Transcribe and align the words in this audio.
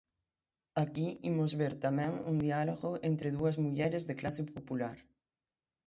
Aquí 0.83 1.07
imos 1.29 1.51
ver 1.61 1.73
tamén 1.85 2.13
un 2.31 2.35
diálogo 2.45 2.89
entre 3.09 3.29
dúas 3.37 3.55
mulleres 3.63 4.03
de 4.05 4.17
clase 4.21 4.43
popular. 4.55 4.97